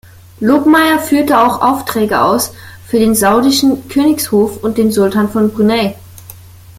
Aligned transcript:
Lobmeyr 0.39 0.97
führte 0.97 1.39
auch 1.39 1.61
Aufträge 1.61 2.23
aus 2.23 2.53
für 2.87 2.97
den 2.97 3.13
saudischen 3.13 3.87
Königshof 3.87 4.63
und 4.63 4.79
den 4.79 4.91
Sultan 4.91 5.29
von 5.29 5.51
Brunei. 5.53 5.95